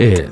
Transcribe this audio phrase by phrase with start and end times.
[0.00, 0.30] Eh,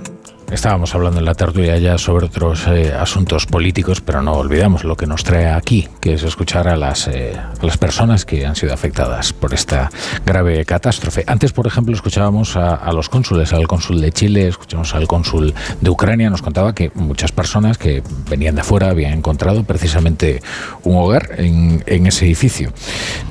[0.50, 4.96] Estábamos hablando en la tertulia ya sobre otros eh, asuntos políticos, pero no olvidamos lo
[4.96, 8.54] que nos trae aquí, que es escuchar a las, eh, a las personas que han
[8.54, 9.90] sido afectadas por esta
[10.24, 11.24] grave catástrofe.
[11.26, 15.90] Antes, por ejemplo, escuchábamos a, los cónsules, al cónsul de Chile, escuchamos al cónsul de
[15.90, 20.40] Ucrania, nos contaba que muchas personas que venían de afuera habían encontrado precisamente
[20.84, 22.72] un hogar en, en ese edificio.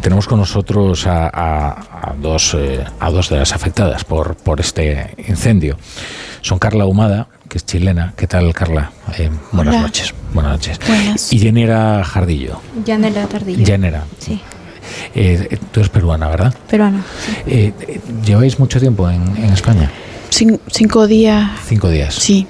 [0.01, 5.77] Tenemos con nosotros a, dos, eh, a dos de las afectadas por, por este incendio
[6.45, 8.13] son Carla Humada, que es chilena.
[8.15, 8.91] ¿Qué tal, Carla?
[9.17, 10.13] Eh, buenas noches.
[10.31, 10.79] Buenas noches.
[11.33, 12.61] Y Yanera Jardillo.
[12.85, 13.65] Yanera Tardillo.
[13.65, 14.03] Yanera.
[14.19, 14.39] Sí.
[15.15, 16.53] Eh, tú eres peruana, ¿verdad?
[16.69, 17.03] Peruana.
[17.47, 17.73] Eh,
[18.23, 19.91] ¿Lleváis mucho tiempo en, España?
[20.29, 21.49] cinco días.
[21.65, 22.13] Cinco días.
[22.13, 22.45] Sí.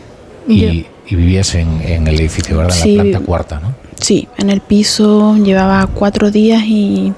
[0.46, 2.76] Y, vivías en, el edificio, ¿verdad?
[2.84, 3.76] En la planta cuarta, ¿no?
[4.02, 7.14] Sí, en el piso llevaba cuatro días y,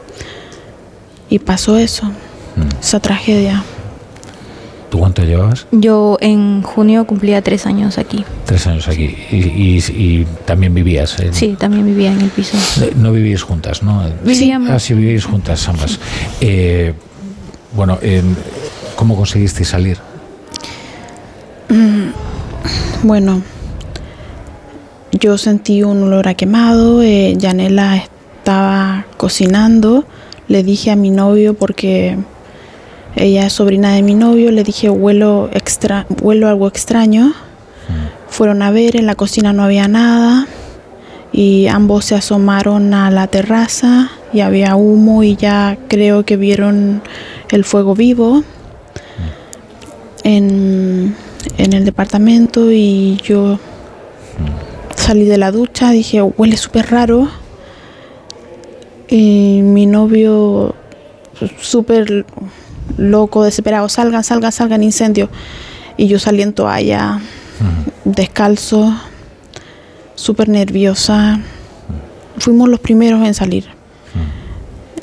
[1.28, 2.80] y pasó eso, mm.
[2.82, 3.64] esa tragedia.
[4.90, 5.68] ¿Tú cuánto llevabas?
[5.72, 8.23] Yo en junio cumplía tres años aquí.
[8.45, 9.16] Tres años aquí.
[9.32, 11.17] ¿Y, también vivías?
[11.31, 12.58] Sí, también vivía en el piso.
[12.95, 14.03] No vivís juntas, ¿no?
[14.23, 14.70] Vivíamos.
[14.70, 16.00] Ah, sí, vivís juntas ambas.
[16.39, 16.94] Eh,
[17.75, 18.00] bueno,
[18.95, 19.97] ¿cómo conseguisteis salir?
[21.69, 22.12] Mm,
[23.03, 23.42] bueno,
[25.12, 27.02] yo sentí un olor a quemado.
[27.02, 27.97] Eh, Yanela
[28.38, 30.06] estaba cocinando.
[30.47, 32.17] Le dije a mi novio porque
[33.18, 37.28] ella es sobrina de mi novio, le dije huelo, extra, huelo algo extraño.
[37.28, 38.30] Mm.
[38.30, 40.48] Fueron a ver, en la cocina no había nada
[41.32, 47.02] y ambos se asomaron a la terraza y había humo y ya creo que vieron
[47.50, 48.44] el fuego vivo mm.
[50.24, 51.16] en,
[51.58, 54.96] en el departamento y yo mm.
[54.96, 57.30] salí de la ducha, dije huele súper raro
[59.08, 60.76] y mi novio
[61.59, 62.26] súper
[62.98, 65.30] loco, desesperado, salgan, salgan, salgan, incendio.
[65.98, 67.20] Y yo salí en toalla,
[68.06, 68.94] descalzo,
[70.16, 71.40] súper nerviosa.
[72.38, 73.66] Fuimos los primeros en salir.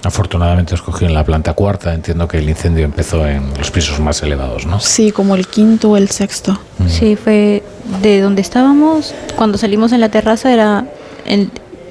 [0.04, 4.22] Afortunadamente escogí en la planta cuarta, entiendo que el incendio empezó en los pisos más
[4.22, 4.78] elevados, ¿no?
[4.78, 6.60] Sí, como el quinto o el sexto.
[6.86, 7.62] Sí, fue
[8.02, 10.84] de donde estábamos, cuando salimos en la terraza era,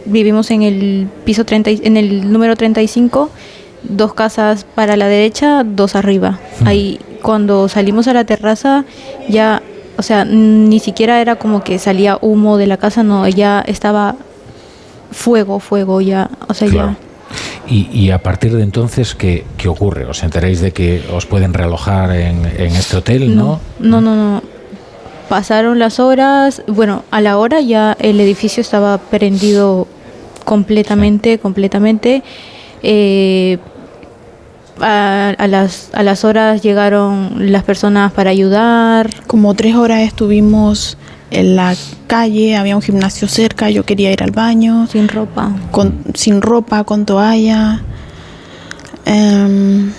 [0.05, 3.31] vivimos en el piso 30, en el número 35
[3.83, 6.39] dos casas para la derecha, dos arriba.
[6.65, 8.85] Ahí cuando salimos a la terraza
[9.29, 9.61] ya,
[9.97, 14.15] o sea, ni siquiera era como que salía humo de la casa, no, ya estaba
[15.11, 16.97] fuego, fuego ya, o sea, ya.
[17.67, 20.05] Y, y, a partir de entonces, ¿qué, ¿qué, ocurre?
[20.05, 23.61] ¿Os enteráis de que os pueden realojar en, en este hotel, no?
[23.79, 24.43] No, no, no.
[25.29, 29.87] Pasaron las horas, bueno, a la hora ya el edificio estaba prendido
[30.43, 32.21] completamente, completamente.
[32.83, 33.57] Eh,
[34.79, 39.09] a, las, a las horas llegaron las personas para ayudar.
[39.27, 40.97] Como tres horas estuvimos
[41.31, 41.75] en la
[42.07, 44.87] calle, había un gimnasio cerca, yo quería ir al baño.
[44.87, 45.51] Sin ropa.
[45.71, 47.81] Con, sin ropa, con toalla.
[49.05, 49.91] Em,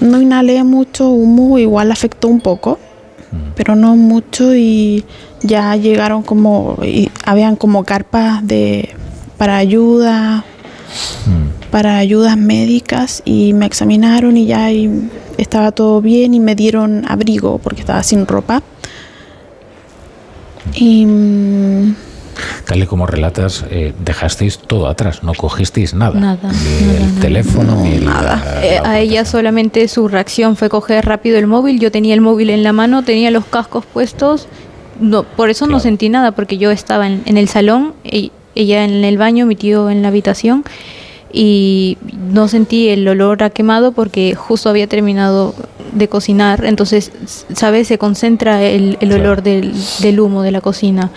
[0.00, 2.78] no inhalé mucho humo, igual afectó un poco,
[3.56, 5.04] pero no mucho y
[5.42, 8.94] ya llegaron como, y habían como carpas de,
[9.36, 10.44] para ayuda
[11.70, 14.70] para ayudas médicas y me examinaron y ya
[15.36, 18.62] estaba todo bien y me dieron abrigo porque estaba sin ropa.
[20.74, 21.94] Y, mm,
[22.66, 26.20] Tal y como relatas, eh, dejasteis todo atrás, no cogisteis nada.
[26.20, 26.52] Nada.
[26.52, 28.60] Ni el teléfono, ni nada.
[28.62, 31.80] Eh, a ella solamente su reacción fue coger rápido el móvil.
[31.80, 34.46] Yo tenía el móvil en la mano, tenía los cascos puestos.
[35.00, 38.84] No, por eso no sentí nada, porque yo estaba en, en el salón, y ella
[38.84, 40.64] en el baño, mi tío en la habitación
[41.32, 41.98] y
[42.32, 45.54] no sentí el olor a quemado porque justo había terminado
[45.92, 47.12] de cocinar, entonces,
[47.54, 47.88] ¿sabes?
[47.88, 51.10] Se concentra el, el olor del, del, humo de la cocina.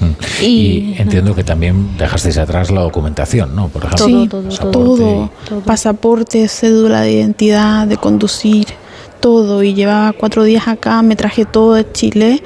[0.00, 0.42] Mm.
[0.42, 3.68] Y, entiendo que también dejasteis atrás la documentación, ¿no?
[3.68, 8.66] Por ejemplo, sí, todo, todo, pasaporte, cédula de identidad, de conducir,
[9.20, 9.62] todo.
[9.62, 12.42] Y llevaba cuatro días acá, me traje todo de Chile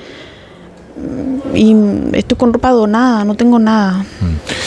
[1.54, 1.74] y
[2.12, 4.04] estoy con ropa donada, no tengo nada.
[4.20, 4.57] Mm.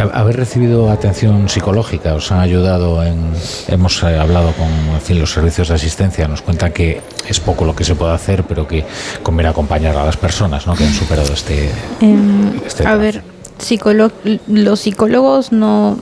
[0.00, 3.32] ¿Haber recibido atención psicológica os ha ayudado en...
[3.68, 4.68] Hemos eh, hablado con
[5.00, 8.44] fin, los servicios de asistencia, nos cuentan que es poco lo que se puede hacer,
[8.44, 8.84] pero que
[9.22, 10.74] conviene acompañar a las personas ¿no?
[10.74, 11.70] que han superado este...
[12.00, 13.22] Em, este a ver,
[14.46, 15.98] los psicólogos no,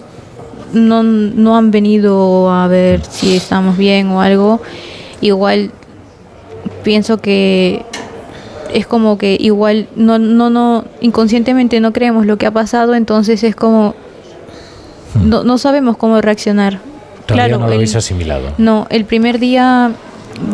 [0.72, 4.60] no, no han venido a ver si estamos bien o algo.
[5.20, 5.72] Igual
[6.84, 7.84] pienso que
[8.72, 13.42] es como que igual no, no, no, inconscientemente no creemos lo que ha pasado, entonces
[13.44, 13.94] es como,
[15.14, 15.28] hmm.
[15.28, 16.80] no, no sabemos cómo reaccionar.
[17.26, 18.52] claro, no lo habéis asimilado.
[18.58, 19.92] No, el primer día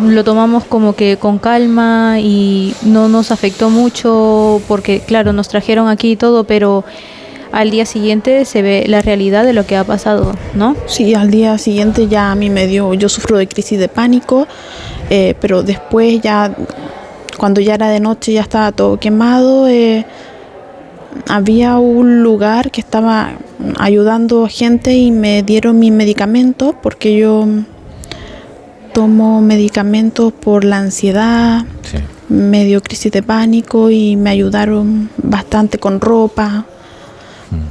[0.07, 5.89] lo tomamos como que con calma y no nos afectó mucho porque claro, nos trajeron
[5.89, 6.85] aquí y todo, pero
[7.55, 10.77] al día siguiente se ve la realidad de lo que ha pasado, ¿no?
[10.87, 14.49] Sí, al día siguiente ya a mí me dio, yo sufro de crisis de pánico,
[15.09, 16.53] eh, pero después ya,
[17.45, 19.69] cuando ya era de noche, ya estaba todo quemado.
[19.69, 20.07] Eh,
[21.29, 23.33] había un lugar que estaba
[23.79, 27.47] ayudando gente y me dieron mi medicamento porque yo
[28.95, 31.67] tomo medicamentos por la ansiedad,
[32.31, 36.65] me dio crisis de pánico y me ayudaron bastante con ropa.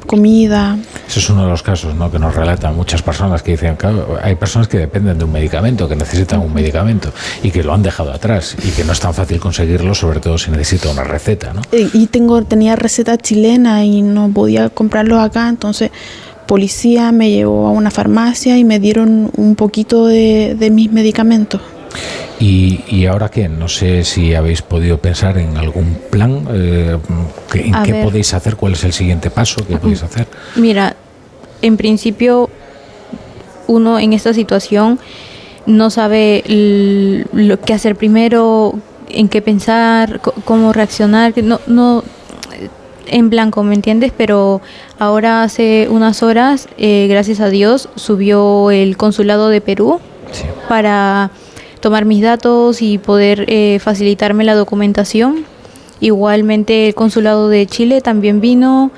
[0.06, 0.78] Comida.
[1.08, 2.12] Ese es uno de los casos ¿no?
[2.12, 3.88] que nos relatan muchas personas que dicen que
[4.22, 7.84] hay personas que dependen de un medicamento, que necesitan un medicamento y que lo han
[7.84, 11.54] dejado atrás y que no es tan fácil conseguirlo, sobre todo si necesita una receta.
[11.54, 11.62] ¿no?
[11.72, 15.92] Y tengo, tenía receta chilena y no podía comprarlo acá, entonces
[16.46, 21.62] policía me llevó a una farmacia y me dieron un poquito de, mis medicamentos.
[22.40, 23.48] ¿Y, ahora qué?
[23.48, 26.98] No sé si habéis podido pensar en algún plan, eh,
[27.54, 30.28] en qué podéis hacer, cuál es el siguiente paso que podéis hacer.
[30.56, 30.96] Mira,
[31.62, 32.50] en principio
[33.68, 35.00] uno en esta situación
[35.66, 36.44] no sabe
[37.32, 38.78] lo que hacer primero,
[39.10, 42.04] en qué pensar, cómo reaccionar, no, no
[43.08, 44.12] en blanco, ¿me entiendes?
[44.16, 44.62] Pero
[45.00, 50.00] ahora hace unas horas, eh, gracias a Dios, subió el consulado de Perú
[50.68, 51.30] para
[51.84, 55.44] tomar mis datos y poder eh, facilitarme la documentación.
[56.00, 58.90] Igualmente el consulado de Chile también vino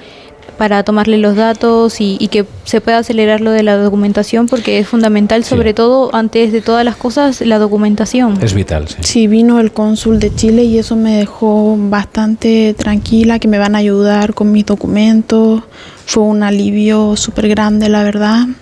[0.59, 4.87] para tomarle los datos y, que se pueda acelerar lo de la documentación porque es
[4.87, 8.37] fundamental, sobre todo antes de todas las cosas, la documentación.
[8.39, 8.97] Es vital, sí.
[9.01, 13.73] Sí, vino el cónsul de Chile y eso me dejó bastante tranquila, que me van
[13.73, 15.63] a ayudar con mis documentos.
[16.05, 18.45] Fue un alivio súper grande, la verdad.
[18.45, 18.55] Mm.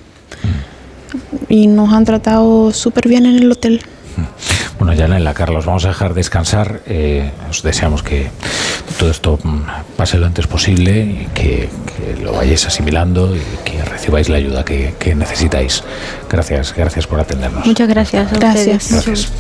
[1.50, 3.82] Y nos han tratado súper bien en el hotel.
[4.80, 6.82] Bueno, Yanela, Carlos, vamos a dejar descansar.
[6.88, 8.30] Eh, os deseamos que
[9.00, 11.70] todo esto mm, pase lo antes posible y que,
[12.22, 15.84] lo vayáis asimilando y que recibáis la ayuda que, necesitáis.
[16.30, 17.66] Gracias, gracias por atendernos.
[17.66, 18.34] Muchas gracias.
[18.34, 19.32] gracias.